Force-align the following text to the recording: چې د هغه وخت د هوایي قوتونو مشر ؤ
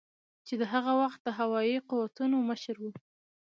چې 0.47 0.53
د 0.61 0.63
هغه 0.73 0.91
وخت 1.01 1.19
د 1.23 1.29
هوایي 1.39 1.77
قوتونو 1.89 2.37
مشر 2.49 2.75
ؤ 2.87 2.91